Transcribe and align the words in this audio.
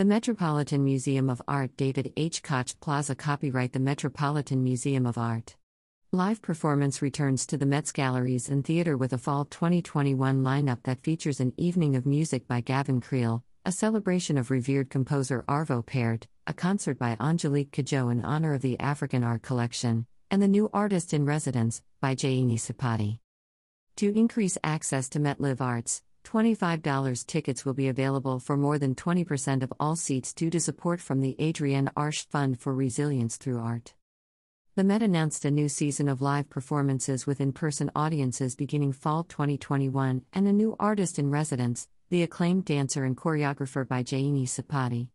The 0.00 0.06
Metropolitan 0.06 0.82
Museum 0.82 1.28
of 1.28 1.42
Art 1.46 1.76
David 1.76 2.14
H. 2.16 2.42
Koch 2.42 2.74
Plaza 2.80 3.14
Copyright 3.14 3.74
The 3.74 3.80
Metropolitan 3.80 4.64
Museum 4.64 5.04
of 5.04 5.18
Art. 5.18 5.56
Live 6.10 6.40
performance 6.40 7.02
returns 7.02 7.44
to 7.48 7.58
the 7.58 7.66
Met's 7.66 7.92
Galleries 7.92 8.48
and 8.48 8.64
Theatre 8.64 8.96
with 8.96 9.12
a 9.12 9.18
fall 9.18 9.44
2021 9.44 10.42
lineup 10.42 10.84
that 10.84 11.02
features 11.02 11.38
an 11.38 11.52
evening 11.58 11.96
of 11.96 12.06
music 12.06 12.48
by 12.48 12.62
Gavin 12.62 13.02
Creel, 13.02 13.44
a 13.66 13.72
celebration 13.72 14.38
of 14.38 14.50
revered 14.50 14.88
composer 14.88 15.44
Arvo 15.46 15.84
Pärt, 15.84 16.26
a 16.46 16.54
concert 16.54 16.98
by 16.98 17.14
Angelique 17.20 17.70
Kidjo 17.70 18.10
in 18.10 18.24
honor 18.24 18.54
of 18.54 18.62
the 18.62 18.80
African 18.80 19.22
Art 19.22 19.42
Collection, 19.42 20.06
and 20.30 20.40
the 20.40 20.48
new 20.48 20.70
Artist 20.72 21.12
in 21.12 21.26
Residence 21.26 21.82
Bijayini 22.02 22.54
Satpathy. 22.54 23.18
To 23.96 24.18
increase 24.18 24.56
access 24.64 25.10
to 25.10 25.20
Met 25.20 25.42
Live 25.42 25.60
Arts, 25.60 26.00
$25 26.24 27.26
tickets 27.26 27.64
will 27.64 27.74
be 27.74 27.88
available 27.88 28.38
for 28.38 28.56
more 28.56 28.78
than 28.78 28.94
20% 28.94 29.62
of 29.62 29.72
all 29.80 29.96
seats 29.96 30.32
due 30.32 30.50
to 30.50 30.60
support 30.60 31.00
from 31.00 31.20
the 31.20 31.36
Adrienne 31.40 31.90
Arsht 31.96 32.28
Fund 32.28 32.60
for 32.60 32.74
Resilience 32.74 33.36
Through 33.36 33.60
Art. 33.60 33.94
The 34.76 34.84
Met 34.84 35.02
announced 35.02 35.44
a 35.44 35.50
new 35.50 35.68
season 35.68 36.08
of 36.08 36.22
live 36.22 36.48
performances 36.48 37.26
with 37.26 37.40
in 37.40 37.52
person 37.52 37.90
audiences 37.94 38.54
beginning 38.54 38.92
fall 38.92 39.24
2021 39.24 40.22
and 40.32 40.48
a 40.48 40.52
new 40.52 40.76
artist 40.78 41.18
in 41.18 41.30
residence, 41.30 41.88
the 42.08 42.22
acclaimed 42.22 42.64
dancer 42.64 43.04
and 43.04 43.16
choreographer 43.16 43.84
Bijayini 43.84 44.44
Satpathy. 44.44 45.08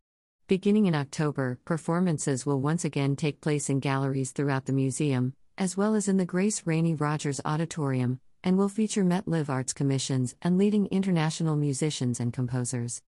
Beginning 0.48 0.85
in 0.85 0.94
October, 0.94 1.58
performances 1.66 2.46
will 2.46 2.62
once 2.62 2.85
again 2.85 3.16
take 3.16 3.41
place 3.41 3.70
in 3.70 3.80
galleries 3.80 4.32
throughout 4.32 4.66
the 4.66 4.74
museum, 4.74 5.34
as 5.58 5.76
well 5.76 5.96
as 5.96 6.08
in 6.08 6.18
the 6.18 6.26
Grace 6.26 6.68
Rainey 6.68 6.94
Rogers 6.94 7.41
Auditorium, 7.44 8.20
and 8.45 8.59
will 8.59 8.70
feature 8.70 9.04
Met 9.04 9.27
Live 9.27 9.49
Arts 9.49 9.73
commissions 9.73 10.35
and 10.44 10.55
leading 10.55 10.85
international 10.85 11.55
musicians 11.55 12.20
and 12.20 12.31
composers. 12.31 13.02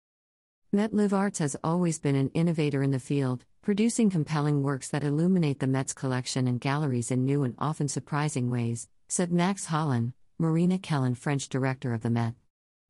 Met 0.73 0.95
Live 0.95 1.13
Arts 1.13 1.37
has 1.37 1.55
always 1.63 1.99
been 1.99 2.15
an 2.15 2.29
innovator 2.29 2.81
in 2.81 2.89
the 2.89 2.99
field, 2.99 3.45
producing 3.61 4.09
compelling 4.09 4.63
works 4.63 4.89
that 4.89 5.03
illuminate 5.03 5.59
the 5.59 5.67
Met's 5.67 5.93
collection 5.93 6.47
and 6.47 6.59
galleries 6.59 7.11
in 7.11 7.23
new 7.23 7.43
and 7.43 7.53
often 7.59 7.87
surprising 7.87 8.49
ways, 8.49 8.89
said 9.07 9.31
Max 9.31 9.67
Hollein, 9.67 10.13
Marina 10.39 10.79
Kellen, 10.79 11.13
French 11.13 11.47
director 11.49 11.93
of 11.93 12.01
the 12.01 12.09
Met. 12.09 12.33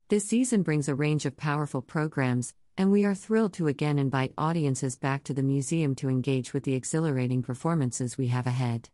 This 0.08 0.24
season 0.24 0.62
brings 0.62 0.88
a 0.88 0.94
range 0.94 1.26
of 1.26 1.36
powerful 1.36 1.82
programs, 1.82 2.54
and 2.78 2.90
we 2.90 3.04
are 3.04 3.14
thrilled 3.14 3.52
to 3.54 3.66
again 3.66 3.98
invite 3.98 4.32
audiences 4.38 4.96
back 4.96 5.22
to 5.24 5.34
the 5.34 5.42
museum 5.42 5.94
to 5.96 6.08
engage 6.08 6.54
with 6.54 6.64
the 6.64 6.74
exhilarating 6.74 7.42
performances 7.42 8.16
we 8.16 8.28
have 8.28 8.46
ahead. 8.46 8.88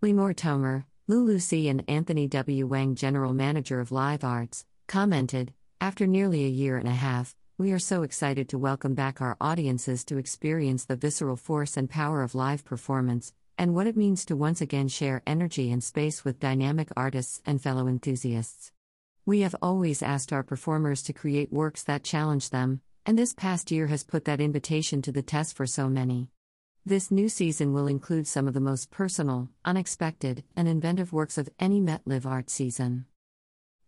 Limor 0.00 0.32
Tomer, 0.32 0.84
Lulu 1.10 1.38
C. 1.38 1.70
and 1.70 1.82
Anthony 1.88 2.28
W. 2.28 2.66
Wang, 2.66 2.94
General 2.94 3.32
Manager 3.32 3.80
of 3.80 3.90
Live 3.90 4.22
Arts, 4.22 4.66
commented 4.86 5.54
After 5.80 6.06
nearly 6.06 6.44
a 6.44 6.50
year 6.50 6.76
and 6.76 6.86
a 6.86 6.90
half, 6.90 7.34
we 7.56 7.72
are 7.72 7.78
so 7.78 8.02
excited 8.02 8.46
to 8.50 8.58
welcome 8.58 8.92
back 8.92 9.22
our 9.22 9.34
audiences 9.40 10.04
to 10.04 10.18
experience 10.18 10.84
the 10.84 10.96
visceral 10.96 11.36
force 11.36 11.78
and 11.78 11.88
power 11.88 12.22
of 12.22 12.34
live 12.34 12.62
performance, 12.62 13.32
and 13.56 13.74
what 13.74 13.86
it 13.86 13.96
means 13.96 14.26
to 14.26 14.36
once 14.36 14.60
again 14.60 14.86
share 14.86 15.22
energy 15.26 15.72
and 15.72 15.82
space 15.82 16.26
with 16.26 16.40
dynamic 16.40 16.90
artists 16.94 17.40
and 17.46 17.62
fellow 17.62 17.88
enthusiasts. 17.88 18.70
We 19.24 19.40
have 19.40 19.56
always 19.62 20.02
asked 20.02 20.30
our 20.30 20.42
performers 20.42 21.02
to 21.04 21.14
create 21.14 21.50
works 21.50 21.82
that 21.84 22.04
challenge 22.04 22.50
them, 22.50 22.82
and 23.06 23.18
this 23.18 23.32
past 23.32 23.70
year 23.70 23.86
has 23.86 24.04
put 24.04 24.26
that 24.26 24.42
invitation 24.42 25.00
to 25.00 25.12
the 25.12 25.22
test 25.22 25.56
for 25.56 25.64
so 25.64 25.88
many. 25.88 26.28
This 26.86 27.10
new 27.10 27.28
season 27.28 27.74
will 27.74 27.86
include 27.86 28.26
some 28.26 28.48
of 28.48 28.54
the 28.54 28.60
most 28.60 28.90
personal, 28.90 29.50
unexpected, 29.64 30.44
and 30.56 30.66
inventive 30.66 31.12
works 31.12 31.36
of 31.36 31.50
any 31.58 31.80
Met 31.80 32.00
Live 32.06 32.24
Art 32.24 32.48
season. 32.48 33.04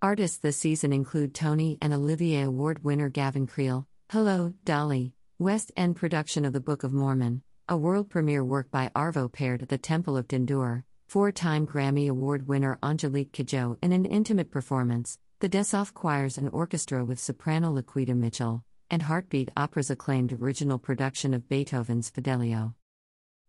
Artists 0.02 0.36
this 0.36 0.58
season 0.58 0.92
include 0.92 1.34
Tony 1.34 1.78
and 1.80 1.94
Olivier 1.94 2.42
Award 2.42 2.84
winner 2.84 3.08
Gavin 3.08 3.47
Creel, 3.47 3.86
Hello, 4.10 4.52
Dolly, 4.64 5.14
West 5.38 5.72
End 5.77 5.97
production 5.97 6.44
of 6.44 6.52
the 6.52 6.60
Book 6.60 6.82
of 6.82 6.92
Mormon, 6.92 7.42
a 7.69 7.77
world 7.77 8.10
premiere 8.10 8.44
work 8.44 8.70
by 8.70 8.91
Arvo 8.94 9.32
Pärt 9.32 9.62
at 9.62 9.69
the 9.69 9.78
Temple 9.78 10.16
of 10.16 10.28
Dendur, 10.28 10.82
four 11.06 11.32
time 11.32 11.66
Grammy 11.66 12.08
Award 12.08 12.48
winner 12.48 12.78
Angelique 12.82 13.32
Kidjo 13.32 13.78
in 13.82 13.92
an 13.92 14.04
intimate 14.04 14.50
performance, 14.50 15.19
the 15.38 15.48
Dessoff 15.48 15.94
Choirs 15.94 16.36
and 16.36 16.50
Orchestra 16.53 17.04
with 17.04 17.19
soprano 17.19 17.72
Laquita 17.72 18.15
Mitchell, 18.15 18.62
and 18.91 19.03
Heartbeat 19.03 19.50
Opera's 19.56 19.91
acclaimed 19.91 20.32
original 20.32 20.78
production 20.78 21.32
of 21.32 21.48
Beethoven's 21.48 22.10
Fidelio. 22.10 22.75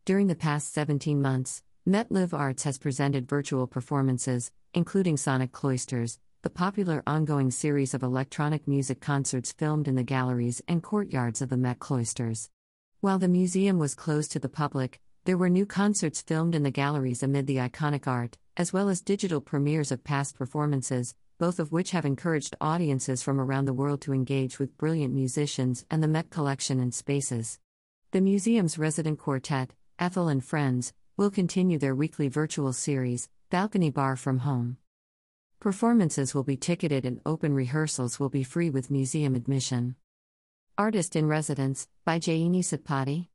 During 0.03 0.25
the 0.25 0.35
past 0.35 0.73
17 0.73 1.22
months, 1.22 1.62
Met 1.85 2.12
Live 2.12 2.34
Arts 2.34 2.63
has 2.63 2.79
presented 2.79 3.29
virtual 3.29 3.67
performances, 3.67 4.51
including 4.73 5.16
Sonic 5.16 5.51
Cloisters, 5.51 6.17
the 6.41 6.50
popular 6.50 7.03
ongoing 7.06 7.51
series 7.51 7.94
of 7.94 8.01
electronic 8.01 8.67
music 8.67 9.00
concerts 9.00 9.51
filmed 9.51 9.88
in 9.88 9.94
the 9.94 10.03
galleries 10.03 10.59
and 10.67 10.81
courtyards 10.81 11.40
of 11.40 11.50
the 11.50 11.57
Met 11.57 11.78
Cloisters. 11.78 12.50
While 13.01 13.19
the 13.19 13.28
museum 13.28 13.78
was 13.78 13.94
closed 13.94 14.31
to 14.31 14.40
the 14.40 14.50
public, 14.50 15.00
there 15.25 15.38
were 15.38 15.50
new 15.50 15.67
concerts 15.67 16.23
filmed 16.23 16.56
in 16.56 16.63
the 16.63 16.72
galleries 16.72 17.22
amid 17.22 17.45
the 17.45 17.57
iconic 17.57 18.07
art, 18.07 18.40
as 18.57 18.73
well 18.73 18.90
as 18.90 19.01
digital 19.01 19.40
premieres 19.40 19.91
of 19.91 20.03
past 20.03 20.35
performances, 20.35 21.13
both 21.38 21.59
of 21.59 21.72
which 21.72 21.91
have 21.91 22.06
encouraged 22.06 22.56
audiences 22.59 23.22
from 23.22 23.40
around 23.40 23.66
the 23.66 23.73
world 23.73 24.01
to 24.01 24.13
engage 24.13 24.57
with 24.57 24.79
brilliant 24.79 25.13
musicians 25.13 25.85
and 25.91 26.01
the 26.01 26.07
Met 26.07 26.31
collection 26.31 26.79
and 26.79 26.91
spaces. 26.91 27.59
The 28.13 28.22
museum's 28.22 28.79
resident 28.79 29.19
quartet, 29.19 29.73
Ethel 30.01 30.29
and 30.29 30.44
Friends, 30.44 30.94
will 31.16 31.29
continue 31.29 31.78
their 31.78 31.94
weekly 31.94 32.28
virtual 32.28 32.73
series, 32.73 33.29
Balcony 33.51 33.91
Bar 33.91 34.16
from 34.16 34.39
Home. 34.39 34.78
Performances 35.59 36.34
will 36.34 36.44
be 36.44 36.57
ticketed 36.57 37.06
and 37.06 37.22
open 37.23 37.53
rehearsals 37.53 38.19
will 38.19 38.28
be 38.28 38.44
free 38.44 38.72
with 38.72 38.90
museum 38.90 39.35
admission. 39.35 39.95
Artist 40.75 41.16
in 41.16 41.28
Residence, 41.28 41.88
Bijayini 42.07 42.61
Satpathy. 42.61 43.28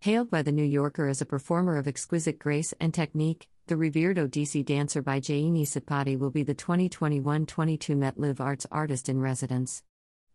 Hailed 0.00 0.32
by 0.32 0.42
The 0.42 0.50
New 0.50 0.64
Yorker 0.64 1.06
as 1.06 1.20
a 1.20 1.26
performer 1.26 1.76
of 1.76 1.86
exquisite 1.86 2.40
grace 2.40 2.74
and 2.80 2.92
technique, 2.92 3.46
the 3.68 3.76
revered 3.76 4.16
Odissi 4.16 4.64
dancer 4.64 5.00
Bijayini 5.00 5.62
Satpathy 5.62 6.18
will 6.18 6.30
be 6.30 6.42
the 6.42 6.54
2021 6.54 7.46
22 7.46 7.94
Met 7.94 8.18
Live 8.18 8.40
Arts 8.40 8.66
Artist 8.72 9.08
in 9.08 9.20
Residence. 9.20 9.84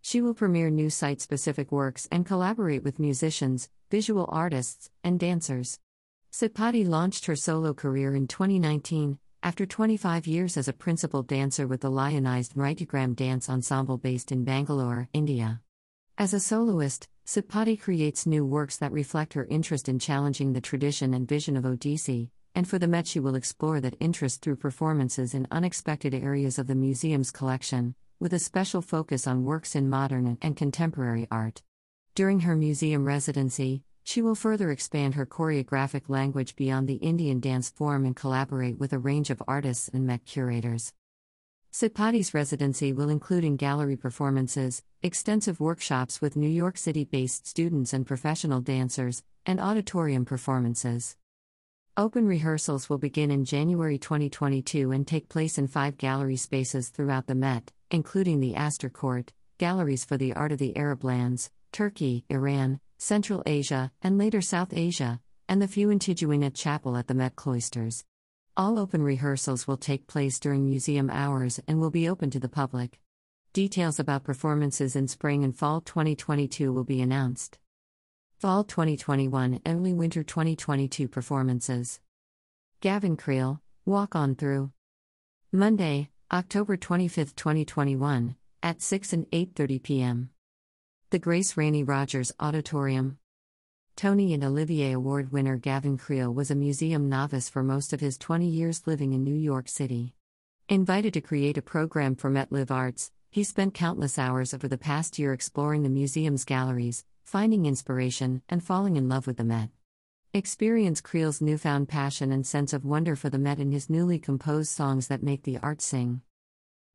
She 0.01 0.21
will 0.21 0.33
premiere 0.33 0.69
new 0.69 0.89
site 0.89 1.19
specific 1.19 1.69
works 1.69 2.07
and 2.09 2.25
collaborate 2.25 2.85
with 2.85 2.97
musicians, 2.97 3.67
visual 3.89 4.25
artists, 4.29 4.89
and 5.03 5.19
dancers. 5.19 5.79
Satpathy 6.31 6.87
launched 6.87 7.25
her 7.25 7.35
solo 7.35 7.73
career 7.73 8.15
in 8.15 8.27
2019, 8.27 9.17
after 9.41 9.65
25 9.65 10.27
years 10.27 10.57
as 10.57 10.67
a 10.67 10.73
principal 10.73 11.23
dancer 11.23 11.65
with 11.65 11.81
the 11.81 11.89
Lionized 11.89 12.55
Nrityagram 12.55 13.15
Dance 13.15 13.49
Ensemble 13.49 13.97
based 13.97 14.31
in 14.31 14.43
Bangalore, 14.43 15.07
India. 15.13 15.61
As 16.17 16.33
a 16.33 16.39
soloist, 16.39 17.07
Satpathy 17.25 17.79
creates 17.79 18.25
new 18.25 18.45
works 18.45 18.77
that 18.77 18.91
reflect 18.91 19.33
her 19.33 19.45
interest 19.45 19.87
in 19.87 19.97
challenging 19.97 20.53
the 20.53 20.61
tradition 20.61 21.13
and 21.13 21.27
vision 21.27 21.55
of 21.55 21.63
Odissi, 21.63 22.29
and 22.53 22.67
for 22.67 22.77
the 22.77 22.87
Met 22.87 23.07
she 23.07 23.19
will 23.19 23.35
explore 23.35 23.79
that 23.79 23.95
interest 23.99 24.41
through 24.41 24.57
performances 24.57 25.33
in 25.33 25.47
unexpected 25.49 26.13
areas 26.13 26.59
of 26.59 26.67
the 26.67 26.75
museum's 26.75 27.31
collection, 27.31 27.95
with 28.19 28.33
a 28.33 28.39
special 28.39 28.81
focus 28.81 29.25
on 29.25 29.45
works 29.45 29.75
in 29.75 29.89
modern 29.89 30.37
and 30.41 30.57
contemporary 30.57 31.27
art. 31.31 31.61
During 32.19 32.41
her 32.41 32.57
museum 32.57 33.05
residency, 33.05 33.81
she 34.03 34.21
will 34.21 34.35
further 34.35 34.71
expand 34.71 35.13
her 35.13 35.25
choreographic 35.25 36.09
language 36.09 36.57
beyond 36.57 36.85
the 36.85 36.95
Indian 36.95 37.39
dance 37.39 37.69
form 37.69 38.03
and 38.03 38.13
collaborate 38.13 38.77
with 38.77 38.91
a 38.91 38.99
range 38.99 39.29
of 39.29 39.41
artists 39.47 39.87
and 39.87 40.05
Met 40.05 40.25
curators. 40.25 40.91
Satpathy's 41.71 42.33
residency 42.33 42.91
will 42.91 43.07
include 43.07 43.45
in 43.45 43.55
gallery 43.55 43.95
performances, 43.95 44.83
extensive 45.01 45.61
workshops 45.61 46.19
with 46.19 46.35
New 46.35 46.49
York 46.49 46.77
City 46.77 47.05
based 47.05 47.47
students 47.47 47.93
and 47.93 48.05
professional 48.05 48.59
dancers, 48.59 49.23
and 49.45 49.61
auditorium 49.61 50.25
performances. 50.25 51.15
Open 51.95 52.27
rehearsals 52.27 52.89
will 52.89 52.97
begin 52.97 53.31
in 53.31 53.45
January 53.45 53.97
2022 53.97 54.91
and 54.91 55.07
take 55.07 55.29
place 55.29 55.57
in 55.57 55.69
five 55.69 55.97
gallery 55.97 56.35
spaces 56.35 56.89
throughout 56.89 57.27
the 57.27 57.33
Met, 57.35 57.71
including 57.89 58.41
the 58.41 58.55
Astor 58.55 58.89
Court, 58.89 59.31
Galleries 59.57 60.03
for 60.03 60.17
the 60.17 60.33
Art 60.33 60.51
of 60.51 60.57
the 60.57 60.75
Arab 60.75 61.05
Lands, 61.05 61.49
Turkey, 61.71 62.25
Iran, 62.29 62.79
Central 62.97 63.43
Asia, 63.45 63.91
and 64.01 64.17
later 64.17 64.41
South 64.41 64.73
Asia, 64.73 65.21
and 65.47 65.61
the 65.61 65.67
Fuentidueña 65.67 66.53
Chapel 66.53 66.97
at 66.97 67.07
the 67.07 67.13
Met 67.13 67.35
Cloisters. 67.35 68.05
All 68.57 68.77
open 68.77 69.01
rehearsals 69.01 69.67
will 69.67 69.77
take 69.77 70.07
place 70.07 70.39
during 70.39 70.65
museum 70.65 71.09
hours 71.09 71.59
and 71.67 71.79
will 71.79 71.91
be 71.91 72.09
open 72.09 72.29
to 72.31 72.39
the 72.39 72.49
public. 72.49 72.99
Details 73.53 73.99
about 73.99 74.23
performances 74.23 74.95
in 74.95 75.07
spring 75.07 75.43
and 75.43 75.55
fall 75.55 75.81
2022 75.81 76.71
will 76.71 76.83
be 76.83 77.01
announced. 77.01 77.57
Fall 78.37 78.63
2021 78.63 79.61
Early 79.65 79.93
Winter 79.93 80.23
2022 80.23 81.07
performances. 81.07 81.99
Gavin 82.81 83.17
Creel, 83.17 83.61
Walk 83.85 84.15
On 84.15 84.35
Through. 84.35 84.71
Monday, 85.51 86.09
October 86.31 86.77
25, 86.77 87.35
2021, 87.35 88.35
at 88.61 88.81
6 88.81 89.13
and 89.13 89.25
8:30 89.31 89.81
p.m. 89.81 90.29
The 91.11 91.17
Grace 91.17 91.57
Rainey 91.57 91.81
Rogers 91.81 92.31
Auditorium. 92.39 93.17
Tony 93.95 94.31
and 94.31 94.43
Olivier 94.43 94.91
Award 94.91 95.31
winner 95.31 95.57
Gavin 95.57 95.97
Creel 95.97 96.31
was 96.31 96.51
a 96.51 96.55
museum 96.55 97.09
novice 97.09 97.49
for 97.49 97.63
most 97.63 97.93
of 97.93 97.99
his 97.99 98.15
20 98.19 98.45
years 98.45 98.85
living 98.85 99.13
in 99.13 99.23
New 99.23 99.33
York 99.33 99.69
City. 99.69 100.13
Invited 100.67 101.15
to 101.15 101.21
create 101.21 101.57
a 101.57 101.63
program 101.63 102.15
for 102.15 102.29
Met 102.29 102.51
Live 102.51 102.69
Arts, 102.69 103.11
he 103.31 103.43
spent 103.43 103.73
countless 103.73 104.19
hours 104.19 104.53
over 104.53 104.67
the 104.67 104.77
past 104.77 105.17
year 105.17 105.33
exploring 105.33 105.81
the 105.81 105.89
museum's 105.89 106.45
galleries, 106.45 107.03
finding 107.23 107.65
inspiration, 107.65 108.43
and 108.47 108.63
falling 108.63 108.95
in 108.95 109.09
love 109.09 109.25
with 109.25 109.37
the 109.37 109.43
Met. 109.43 109.69
Experience 110.31 111.01
Creel's 111.01 111.41
newfound 111.41 111.89
passion 111.89 112.31
and 112.31 112.45
sense 112.45 112.71
of 112.71 112.85
wonder 112.85 113.15
for 113.15 113.31
the 113.31 113.39
Met 113.39 113.57
in 113.57 113.71
his 113.71 113.89
newly 113.89 114.19
composed 114.19 114.69
songs 114.69 115.07
that 115.07 115.23
make 115.23 115.41
the 115.41 115.57
art 115.57 115.81
sing. 115.81 116.21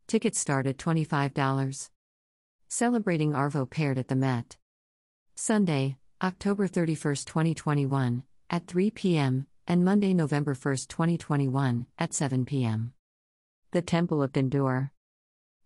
Tickets 0.06 0.38
start 0.38 0.69
at 0.69 0.78
$25. 0.78 1.90
Celebrating 2.69 3.32
Arvo 3.32 3.69
Pärt 3.69 3.99
at 3.99 4.08
the 4.08 4.16
Met. 4.16 4.56
Sunday, 5.34 5.96
October 6.22 6.66
31, 6.66 7.14
2021, 7.16 8.22
at 8.50 8.66
3 8.66 8.90
p.m., 8.90 9.46
and 9.66 9.84
Monday, 9.84 10.12
November 10.12 10.55
1, 10.55 10.76
2021, 10.88 11.87
at 11.99 12.12
7 12.12 12.44
p.m. 12.44 12.93
The 13.72 13.82
Temple 13.82 14.22
of 14.22 14.32
Dendur. 14.32 14.90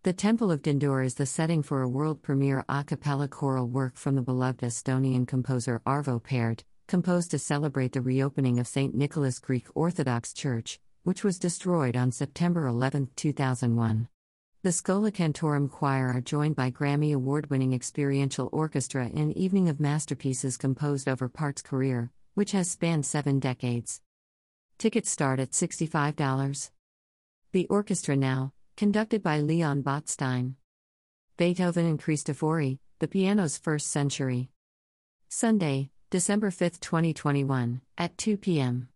The 0.03 0.13
Temple 0.13 0.53
of 0.53 0.63
Dendur 0.63 1.05
is 1.05 1.15
the 1.15 1.27
setting 1.27 1.63
for 1.63 1.83
a 1.83 1.89
world 1.89 2.23
premiere 2.23 2.65
a 2.69 2.85
cappella 2.85 3.29
choral 3.29 3.67
work 3.67 3.97
from 3.97 4.15
the 4.15 4.23
beloved 4.23 4.61
Estonian 4.61 5.27
composer 5.27 5.81
Arvo 5.87 6.23
Pärt, 6.23 6.65
composed 6.87 7.31
to 7.33 7.39
celebrate 7.39 7.93
the 7.93 8.01
reopening 8.01 8.59
of 8.59 8.67
St. 8.67 8.95
Nicholas 8.95 9.39
Greek 9.39 9.67
Orthodox 9.75 10.33
Church, 10.33 10.79
which 11.03 11.25
was 11.25 11.39
destroyed 11.39 11.97
on 11.97 12.13
September 12.13 12.67
11, 12.67 13.11
2001. 13.17 14.09
The 14.65 14.73
Schola 14.73 15.13
Cantorum 15.13 15.71
Choir 15.71 16.09
are 16.09 16.21
joined 16.21 16.57
by 16.57 16.73
Grammy 16.73 17.15
Award 17.15 17.49
winning 17.49 17.73
experiential 17.73 18.49
orchestra 18.51 19.07
in 19.07 19.19
an 19.19 19.39
evening 19.39 19.69
of 19.69 19.79
masterpieces 19.79 20.57
composed 20.57 21.09
over 21.09 21.29
Pärt's 21.29 21.63
career, 21.63 22.11
which 22.35 22.51
has 22.51 22.69
spanned 22.69 23.07
seven 23.07 23.39
decades. 23.39 24.01
Tickets 24.77 25.13
start 25.13 25.39
at 25.39 25.53
$65. 25.53 26.71
The 27.53 27.69
Orchestra 27.69 28.17
Now, 28.17 28.53
conducted 28.77 29.23
by 29.23 29.39
Leon 29.39 29.85
Botstein. 29.85 30.55
Beethoven 31.37 31.87
and 31.87 32.03
Cristofori, 32.03 32.81
the 32.99 33.07
piano's 33.07 33.57
first 33.59 33.87
century. 33.87 34.51
Sunday, 35.29 35.91
December 36.11 36.51
5, 36.51 36.81
2021, 36.81 37.81
at 37.97 38.19
2 38.19 38.37
p.m. 38.37 38.89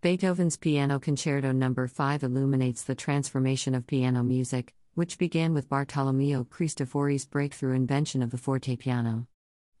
Beethoven's 0.00 0.56
Piano 0.56 0.98
Concerto 0.98 1.52
No. 1.52 1.72
5 1.86 2.22
illuminates 2.24 2.82
the 2.82 2.96
transformation 2.96 3.76
of 3.76 3.86
piano 3.86 4.24
music, 4.24 4.74
which 5.00 5.16
began 5.16 5.54
with 5.54 5.70
Bartolomeo 5.70 6.44
Cristofori's 6.44 7.24
breakthrough 7.24 7.74
invention 7.74 8.20
of 8.20 8.30
the 8.30 8.36
forte 8.36 8.76
piano. 8.76 9.26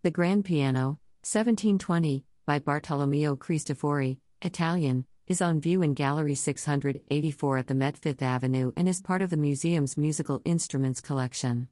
The 0.02 0.10
Grand 0.10 0.46
Piano, 0.46 0.98
1720, 1.24 2.24
by 2.46 2.58
Bartolomeo 2.58 3.36
Cristofori, 3.36 4.16
Italian, 4.40 5.04
is 5.26 5.42
on 5.42 5.60
view 5.60 5.82
in 5.82 5.92
Gallery 5.92 6.34
684 6.34 7.58
at 7.58 7.66
the 7.66 7.74
Met 7.74 7.98
Fifth 7.98 8.22
Avenue 8.22 8.72
and 8.78 8.88
is 8.88 9.02
part 9.02 9.20
of 9.20 9.28
the 9.28 9.36
museum's 9.36 9.98
musical 9.98 10.40
instruments 10.46 11.02
collection. 11.02 11.68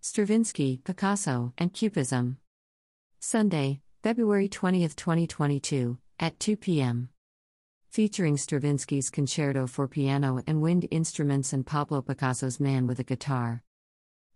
Stravinsky, 0.00 0.80
Picasso, 0.82 1.52
and 1.58 1.74
Cubism. 1.74 2.38
Sunday, 3.20 3.82
February 4.02 4.48
20, 4.48 4.88
2022, 4.88 5.98
at 6.18 6.40
2 6.40 6.56
p.m. 6.56 7.10
Featuring 7.92 8.38
Stravinsky's 8.38 9.10
Concerto 9.10 9.66
for 9.66 9.86
Piano 9.86 10.42
and 10.46 10.62
Wind 10.62 10.88
Instruments 10.90 11.52
and 11.52 11.66
Pablo 11.66 12.00
Picasso's 12.00 12.58
Man 12.58 12.86
with 12.86 12.98
a 13.00 13.04
Guitar. 13.04 13.62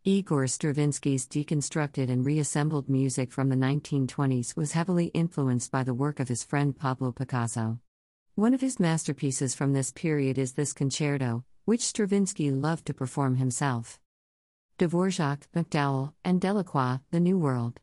Igor 0.04 0.46
Stravinsky's 0.46 1.26
deconstructed 1.26 2.10
and 2.10 2.26
reassembled 2.26 2.90
music 2.90 3.32
from 3.32 3.48
the 3.48 3.56
1920s 3.56 4.58
was 4.58 4.72
heavily 4.72 5.06
influenced 5.06 5.70
by 5.70 5.82
the 5.82 5.94
work 5.94 6.20
of 6.20 6.28
his 6.28 6.44
friend 6.44 6.78
Pablo 6.78 7.12
Picasso. 7.12 7.80
One 8.34 8.52
of 8.52 8.60
his 8.60 8.78
masterpieces 8.78 9.54
from 9.54 9.72
this 9.72 9.90
period 9.90 10.36
is 10.36 10.52
this 10.52 10.74
concerto, 10.74 11.42
which 11.64 11.80
Stravinsky 11.80 12.50
loved 12.50 12.84
to 12.88 12.92
perform 12.92 13.36
himself. 13.36 13.98
Dvorak, 14.78 15.44
MacDowell, 15.56 16.12
and 16.22 16.42
Delacroix, 16.42 16.98
The 17.10 17.20
New 17.20 17.38
World. 17.38 17.80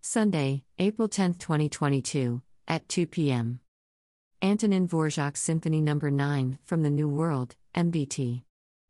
Sunday, 0.00 0.64
April 0.78 1.06
10, 1.06 1.34
2022, 1.34 2.40
at 2.66 2.88
2 2.88 3.06
p.m. 3.06 3.60
Antonin 4.42 4.86
Dvorak 4.86 5.34
Symphony 5.34 5.80
No. 5.80 5.94
9, 5.94 6.58
from 6.62 6.82
the 6.82 6.90
New 6.90 7.08
World, 7.08 7.56
MBT. 7.74 8.42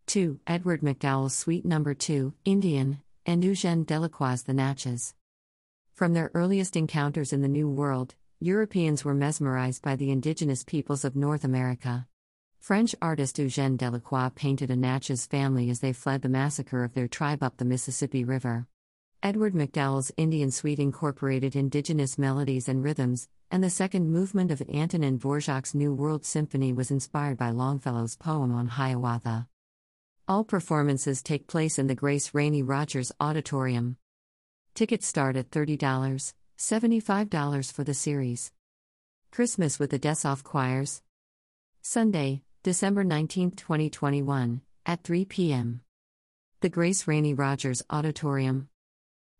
2. 0.06 0.40
Edward 0.44 0.82
MacDowell's 0.82 1.36
Suite 1.36 1.64
No. 1.64 1.84
2, 1.84 2.34
Indian, 2.44 2.98
and 3.24 3.44
Eugène 3.44 3.86
Delacroix's 3.86 4.42
The 4.42 4.52
Natchez. 4.52 5.14
From 5.94 6.14
their 6.14 6.32
earliest 6.34 6.76
encounters 6.76 7.32
in 7.32 7.42
the 7.42 7.48
New 7.48 7.68
World, 7.68 8.16
Europeans 8.40 9.04
were 9.04 9.14
mesmerized 9.14 9.82
by 9.82 9.94
the 9.94 10.10
indigenous 10.10 10.64
peoples 10.64 11.04
of 11.04 11.14
North 11.14 11.44
America. 11.44 12.08
French 12.58 12.96
artist 13.00 13.36
Eugène 13.36 13.76
Delacroix 13.76 14.30
painted 14.34 14.72
a 14.72 14.76
Natchez 14.76 15.26
family 15.26 15.70
as 15.70 15.78
they 15.78 15.92
fled 15.92 16.22
the 16.22 16.28
massacre 16.28 16.82
of 16.82 16.94
their 16.94 17.06
tribe 17.06 17.44
up 17.44 17.58
the 17.58 17.64
Mississippi 17.64 18.24
River. 18.24 18.66
Edward 19.22 19.54
MacDowell's 19.54 20.12
Indian 20.16 20.50
Suite 20.50 20.78
incorporated 20.78 21.56
indigenous 21.56 22.18
melodies 22.18 22.68
and 22.68 22.84
rhythms, 22.84 23.28
and 23.50 23.64
the 23.64 23.70
second 23.70 24.10
movement 24.10 24.50
of 24.50 24.62
Antonin 24.72 25.18
Dvorak's 25.18 25.74
New 25.74 25.92
World 25.94 26.24
Symphony 26.24 26.72
was 26.72 26.90
inspired 26.90 27.38
by 27.38 27.50
Longfellow's 27.50 28.16
poem 28.16 28.52
on 28.52 28.66
Hiawatha. 28.66 29.48
All 30.28 30.44
performances 30.44 31.22
take 31.22 31.46
place 31.46 31.78
in 31.78 31.86
the 31.86 31.94
Grace 31.94 32.34
Rainey 32.34 32.62
Rogers 32.62 33.10
Auditorium. 33.18 33.96
Tickets 34.74 35.06
start 35.06 35.36
at 35.36 35.50
$30, 35.50 35.78
$75 36.58 37.72
for 37.72 37.84
the 37.84 37.94
series. 37.94 38.52
Christmas 39.32 39.78
with 39.78 39.90
the 39.90 39.98
Dessoff 39.98 40.42
Choirs. 40.42 41.02
Sunday, 41.80 42.42
December 42.62 43.04
19, 43.04 43.52
2021, 43.52 44.60
at 44.84 45.04
3 45.04 45.24
p.m. 45.24 45.80
The 46.60 46.68
Grace 46.68 47.06
Rainey 47.06 47.34
Rogers 47.34 47.82
Auditorium. 47.88 48.68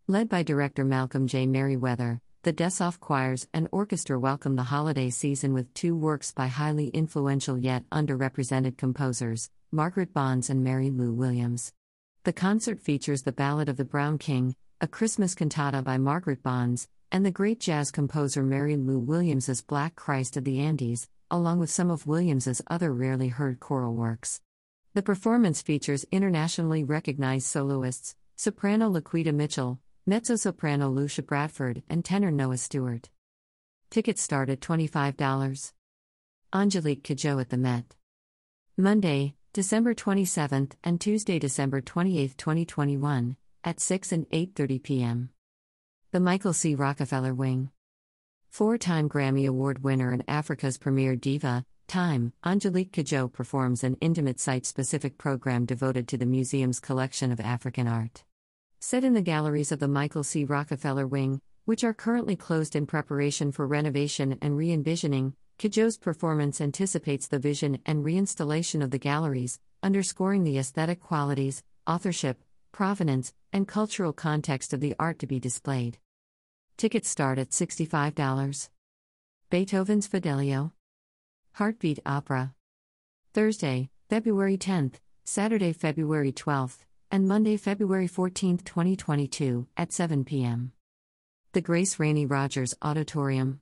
Led 0.09 0.29
by 0.29 0.45
director 0.45 0.85
Malcolm 0.85 1.27
J. 1.27 1.49
Merriweather, 1.49 2.21
the 2.45 2.53
Dessoff 2.53 3.01
Choirs 3.01 3.49
and 3.53 3.67
Orchestra 3.73 4.17
welcome 4.17 4.55
the 4.55 4.63
holiday 4.63 5.11
season 5.11 5.53
with 5.53 5.75
two 5.75 5.97
works 5.97 6.31
by 6.31 6.47
highly 6.47 6.91
influential 6.91 7.59
yet 7.59 7.83
underrepresented 7.91 8.77
composers, 8.77 9.51
Margaret 9.73 10.15
Bonds 10.15 10.49
and 10.49 10.63
Mary 10.63 10.91
Lou 10.91 11.13
Williams. 11.13 11.73
The 12.23 12.33
concert 12.33 12.79
features 12.81 13.23
the 13.23 13.33
Ballad 13.33 13.69
of 13.69 13.77
the 13.77 13.85
Brown 13.85 14.17
King, 14.17 14.55
a 14.81 14.87
Christmas 14.87 15.35
cantata 15.35 15.83
by 15.83 15.99
Margaret 15.99 16.41
Bonds, 16.41 16.87
and 17.11 17.27
the 17.27 17.33
great 17.33 17.59
jazz 17.59 17.91
composer 17.91 18.45
Mary 18.45 18.77
Lou 18.77 19.01
Williams's 19.01 19.61
Black 19.61 19.97
Christ 19.97 20.37
of 20.37 20.45
the 20.45 20.61
Andes, 20.61 21.09
along 21.33 21.59
with 21.59 21.71
some 21.71 21.91
of 21.91 22.07
Williams's 22.07 22.63
other 22.69 22.95
rarely 22.95 23.27
heard 23.27 23.59
choral 23.59 23.97
works. 23.97 24.41
The 24.95 25.03
performance 25.03 25.63
features 25.63 26.07
internationally 26.13 26.85
recognized 26.85 27.47
soloists, 27.47 28.15
soprano 28.37 28.89
Laquita 28.89 29.35
Mitchell, 29.35 29.81
mezzo 30.09 30.37
soprano 30.37 30.89
Lucia 30.89 31.21
Bradford, 31.21 31.83
and 31.91 32.05
tenor 32.05 32.31
Noah 32.31 32.57
Stewart. 32.57 33.11
Tickets 33.91 34.23
start 34.23 34.49
at 34.49 34.61
$25. 34.61 35.73
Angelique 36.53 37.03
Kidjo 37.03 37.41
at 37.41 37.51
the 37.51 37.57
Met. 37.57 37.97
Monday, 38.77 39.35
December 39.53 39.95
27th 39.95 40.73
and 40.85 41.01
Tuesday, 41.01 41.41
December 41.41 41.81
28, 41.81 42.39
2021, 42.39 43.37
at 43.65 43.81
6 43.81 44.13
and 44.13 44.31
8:30 44.31 44.83
p.m. 44.83 45.31
The 46.13 46.21
Michael 46.21 46.53
C. 46.53 46.77
Rockefeller 46.77 47.35
Wing. 47.35 47.71
Four-time 48.49 49.09
Grammy 49.09 49.49
Award 49.49 49.83
winner 49.83 50.13
and 50.13 50.23
Africa's 50.29 50.79
premier 50.79 51.17
diva, 51.17 51.65
Time, 51.89 52.33
Angelique 52.45 52.93
Kidjo 52.93 53.33
performs 53.33 53.83
an 53.83 53.97
intimate 54.01 54.39
site-specific 54.39 55.19
program 55.19 55.67
devoted 55.67 56.07
to 56.09 56.17
the 56.17 56.27
museum's 56.27 56.81
collection 56.81 57.33
of 57.33 57.41
African 57.41 57.89
art. 57.89 58.25
Set 58.79 59.05
in 59.05 59.15
the 59.15 59.23
galleries 59.23 59.73
of 59.73 59.79
the 59.79 59.89
Michael 59.89 60.23
C. 60.23 60.45
Rockefeller 60.45 61.07
Wing, 61.07 61.41
which 61.65 61.83
are 61.83 61.95
currently 61.95 62.37
closed 62.37 62.77
in 62.77 62.87
preparation 62.87 63.51
for 63.51 63.67
renovation 63.67 64.39
and 64.43 64.57
re 64.57 64.71
envisioning, 64.71 65.35
Kidjo's 65.59 65.97
performance 65.97 66.61
anticipates 66.61 67.27
the 67.27 67.39
vision 67.39 67.79
and 67.87 68.05
reinstallation 68.05 68.83
of 68.85 68.91
the 68.91 68.99
galleries, 68.99 69.59
underscoring 69.83 70.45
the 70.45 70.59
aesthetic 70.59 71.01
qualities, 71.01 71.63
authorship, 71.87 72.45
provenance, 72.71 73.33
and 73.53 73.67
cultural 73.67 74.13
context 74.13 74.75
of 74.75 74.81
the 74.81 74.95
art 74.99 75.19
to 75.21 75.27
be 75.27 75.41
displayed. 75.41 75.99
Tickets 76.77 77.09
start 77.09 77.39
at 77.39 77.51
$65. 77.51 78.69
Beethoven's 79.49 80.07
Fidelio. 80.07 80.73
Heartbeat 81.55 82.01
Opera. 82.05 82.55
Thursday, 83.33 83.89
February 84.11 84.59
10th, 84.59 84.97
Saturday, 85.25 85.73
February 85.73 86.33
12th 86.33 86.86
and 87.11 87.29
Monday, 87.29 87.57
February 87.57 88.07
14, 88.07 88.59
2022, 88.59 89.67
at 89.77 89.93
7 89.93 90.25
p.m. 90.25 90.73
The 91.53 91.61
Grace 91.61 91.99
Rainey 91.99 92.27
Rogers 92.27 92.75
Auditorium. 92.83 93.61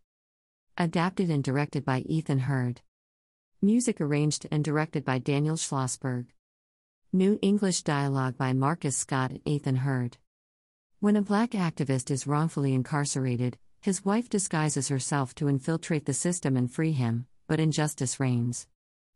Adapted 0.78 1.30
and 1.30 1.44
directed 1.44 1.84
by 1.84 2.00
Ethan 2.00 2.40
Heard. 2.40 2.80
Music 3.60 4.00
arranged 4.00 4.46
and 4.50 4.64
directed 4.64 5.04
by 5.04 5.18
Daniel 5.18 5.56
Schlosberg. 5.56 6.26
New 7.12 7.38
English 7.42 7.82
dialogue 7.82 8.36
by 8.36 8.52
Marcus 8.52 8.96
Scott 8.96 9.30
and 9.30 9.40
Ethan 9.44 9.76
Heard. 9.76 10.16
When 11.00 11.16
a 11.16 11.22
black 11.22 11.50
activist 11.50 12.10
is 12.10 12.26
wrongfully 12.26 12.74
incarcerated, 12.74 13.58
his 13.80 14.04
wife 14.04 14.28
disguises 14.28 14.88
herself 14.88 15.34
to 15.36 15.48
infiltrate 15.48 16.06
the 16.06 16.14
system 16.14 16.56
and 16.56 16.72
free 16.72 16.92
him, 16.92 17.26
but 17.46 17.60
injustice 17.60 18.18
reigns. 18.18 18.66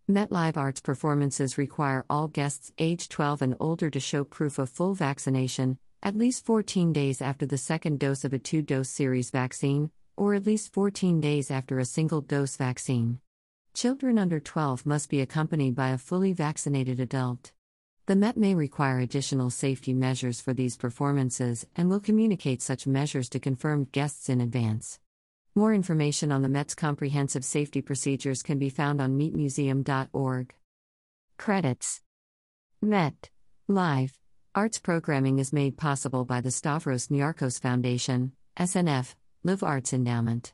Met 0.09 0.33
Live 0.33 0.57
Arts 0.57 0.81
performances 0.81 1.57
require 1.57 2.03
all 2.09 2.27
guests 2.27 2.73
age 2.77 3.07
12 3.07 3.41
and 3.41 3.55
older 3.57 3.89
to 3.89 4.01
show 4.01 4.25
proof 4.25 4.59
of 4.59 4.69
full 4.69 4.93
vaccination, 4.93 5.77
at 6.01 6.17
least 6.17 6.45
14 6.45 6.91
days 6.91 7.21
after 7.21 7.45
the 7.45 7.57
second 7.57 8.01
dose 8.01 8.25
of 8.25 8.33
a 8.33 8.37
two 8.37 8.61
dose 8.61 8.89
series 8.89 9.29
vaccine, 9.29 9.91
or 10.17 10.33
at 10.33 10.45
least 10.45 10.73
14 10.73 11.21
days 11.21 11.49
after 11.49 11.79
a 11.79 11.85
single 11.85 12.19
dose 12.19 12.57
vaccine. 12.57 13.21
Children 13.73 14.19
under 14.19 14.41
12 14.41 14.85
must 14.85 15.09
be 15.09 15.21
accompanied 15.21 15.73
by 15.73 15.91
a 15.91 15.97
fully 15.97 16.33
vaccinated 16.33 16.99
adult. 16.99 17.53
The 18.05 18.17
Met 18.17 18.35
may 18.35 18.55
require 18.55 18.99
additional 18.99 19.51
safety 19.51 19.93
measures 19.93 20.41
for 20.41 20.53
these 20.53 20.75
performances 20.75 21.65
and 21.77 21.89
will 21.89 22.01
communicate 22.01 22.61
such 22.61 22.85
measures 22.85 23.29
to 23.29 23.39
confirmed 23.39 23.93
guests 23.93 24.27
in 24.27 24.41
advance. 24.41 24.99
More 25.55 25.75
information 25.75 26.31
on 26.31 26.41
the 26.41 26.49
Met's 26.49 26.73
comprehensive 26.73 27.45
safety 27.45 27.79
procedures 27.83 28.41
can 28.41 28.57
be 28.57 28.69
found 28.69 28.99
on 28.99 29.19
metmuseum.org. 29.19 30.55
Credits 31.37 32.01
Met 32.81 33.29
Live 33.67 34.17
Arts 34.55 34.79
programming 34.79 35.37
is 35.37 35.53
made 35.53 35.77
possible 35.77 36.25
by 36.25 36.41
the 36.41 36.49
Stavros 36.49 37.09
Niarchos 37.09 37.61
Foundation, 37.61 38.31
SNF, 38.57 39.13
Live 39.43 39.61
Arts 39.61 39.93
Endowment. 39.93 40.53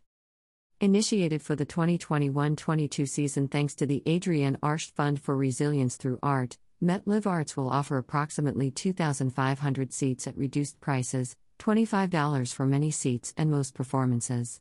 Initiated 0.82 1.42
for 1.42 1.56
the 1.56 1.66
2021 1.66 2.58
22 2.58 3.06
season 3.06 3.48
thanks 3.48 3.76
to 3.76 3.86
the 3.86 4.04
Adrienne 4.06 4.58
Arsht 4.62 4.92
Fund 4.92 5.22
for 5.22 5.38
Resilience 5.38 5.96
Through 5.96 6.20
Art, 6.22 6.58
Met 6.82 7.08
Live 7.08 7.26
Arts 7.26 7.56
will 7.56 7.70
offer 7.70 7.98
approximately 7.98 8.70
2,500 8.70 9.94
seats 9.94 10.28
at 10.28 10.38
reduced 10.38 10.82
prices, 10.82 11.38
$25 11.60 12.54
for 12.54 12.66
many 12.66 12.92
seats 12.92 13.34
and 13.38 13.50
most 13.50 13.74
performances. 13.74 14.60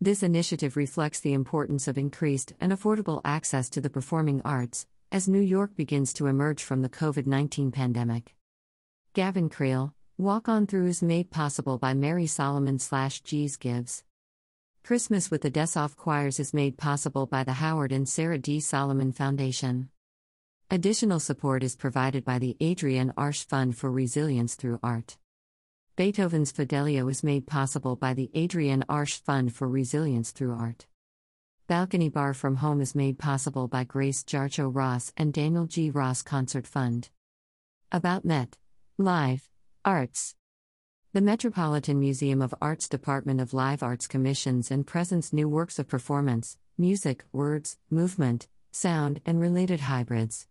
This 0.00 0.22
initiative 0.22 0.76
reflects 0.76 1.20
the 1.20 1.32
importance 1.32 1.86
of 1.86 1.96
increased 1.96 2.52
and 2.60 2.72
affordable 2.72 3.20
access 3.24 3.68
to 3.70 3.80
the 3.80 3.88
performing 3.88 4.42
arts, 4.44 4.86
as 5.12 5.28
New 5.28 5.40
York 5.40 5.76
begins 5.76 6.12
to 6.14 6.26
emerge 6.26 6.62
from 6.62 6.82
the 6.82 6.88
COVID 6.88 7.26
19 7.26 7.70
pandemic. 7.70 8.34
Gavin 9.12 9.48
Creel, 9.48 9.94
Walk 10.18 10.48
On 10.48 10.66
Through 10.66 10.86
is 10.86 11.02
made 11.02 11.30
possible 11.30 11.78
by 11.78 11.94
Mary 11.94 12.26
Solomon 12.26 12.78
slash 12.78 13.20
G's 13.22 13.56
Gives. 13.56 14.02
Christmas 14.82 15.30
with 15.30 15.42
the 15.42 15.50
Dessoff 15.50 15.96
Choirs 15.96 16.38
is 16.38 16.52
made 16.52 16.76
possible 16.76 17.26
by 17.26 17.44
the 17.44 17.54
Howard 17.54 17.92
and 17.92 18.08
Sarah 18.08 18.38
D. 18.38 18.60
Solomon 18.60 19.12
Foundation. 19.12 19.88
Additional 20.70 21.20
support 21.20 21.62
is 21.62 21.76
provided 21.76 22.24
by 22.24 22.38
the 22.38 22.56
Adrienne 22.60 23.12
Arsht 23.16 23.46
Fund 23.46 23.78
for 23.78 23.90
Resilience 23.90 24.56
Through 24.56 24.80
Art. 24.82 25.16
Beethoven's 25.96 26.50
Fidelio 26.50 27.06
is 27.06 27.22
made 27.22 27.46
possible 27.46 27.94
by 27.94 28.14
the 28.14 28.28
Adrienne 28.36 28.82
Arsht 28.88 29.20
Fund 29.20 29.54
for 29.54 29.68
Resilience 29.68 30.32
Through 30.32 30.52
Art. 30.52 30.86
Balcony 31.68 32.08
Bar 32.08 32.34
from 32.34 32.56
Home 32.56 32.80
is 32.80 32.96
made 32.96 33.16
possible 33.16 33.68
by 33.68 33.84
Grace 33.84 34.24
Jarcho 34.24 34.74
Ross 34.74 35.12
and 35.16 35.32
Daniel 35.32 35.66
G. 35.66 35.90
Ross 35.90 36.20
Concert 36.20 36.66
Fund. 36.66 37.10
About 37.92 38.24
Met. 38.24 38.56
Live. 38.98 39.48
Arts. 39.84 40.34
The 41.12 41.20
Metropolitan 41.20 42.00
Museum 42.00 42.42
of 42.42 42.56
Art's 42.60 42.88
Department 42.88 43.40
of 43.40 43.54
Live 43.54 43.84
Arts 43.84 44.08
commissions 44.08 44.72
and 44.72 44.84
presents 44.84 45.32
new 45.32 45.48
works 45.48 45.78
of 45.78 45.86
performance, 45.86 46.58
music, 46.76 47.24
words, 47.30 47.78
movement, 47.88 48.48
sound, 48.72 49.20
and 49.24 49.38
related 49.38 49.78
hybrids. 49.78 50.48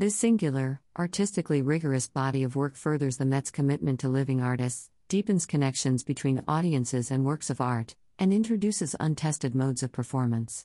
This 0.00 0.16
singular, 0.16 0.80
artistically 0.98 1.60
rigorous 1.60 2.08
body 2.08 2.42
of 2.42 2.56
work 2.56 2.74
furthers 2.74 3.18
the 3.18 3.26
Met's 3.26 3.50
commitment 3.50 4.00
to 4.00 4.08
living 4.08 4.40
artists, 4.40 4.88
deepens 5.08 5.44
connections 5.44 6.02
between 6.04 6.42
audiences 6.48 7.10
and 7.10 7.22
works 7.22 7.50
of 7.50 7.60
art, 7.60 7.96
and 8.18 8.32
introduces 8.32 8.96
untested 8.98 9.54
modes 9.54 9.82
of 9.82 9.92
performance. 9.92 10.64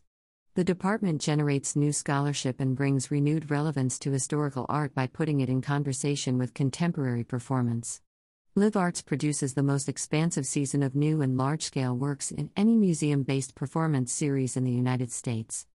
The 0.53 0.63
department 0.63 1.19
generates 1.19 1.75
new 1.75 1.91
scholarship 1.91 2.61
and 2.61 2.77
brings 2.77 3.11
renewed 3.11 3.51
relevance 3.51 3.99
to 3.99 4.11
historical 4.11 4.65
art 4.69 4.95
by 4.95 5.05
putting 5.07 5.41
it 5.41 5.49
in 5.49 5.61
conversation 5.61 6.37
with 6.37 6.53
contemporary 6.53 7.25
performance. 7.25 7.99
Live 8.55 8.77
Arts 8.77 9.01
produces 9.01 9.53
the 9.53 9.63
most 9.63 9.89
expansive 9.89 10.45
season 10.45 10.81
of 10.81 10.95
new 10.95 11.21
and 11.21 11.37
large 11.37 11.63
scale 11.63 11.93
works 11.93 12.31
in 12.31 12.51
any 12.55 12.77
museum 12.77 13.23
based 13.23 13.53
performance 13.53 14.13
series 14.13 14.55
in 14.55 14.63
the 14.63 14.71
United 14.71 15.11
States. 15.11 15.67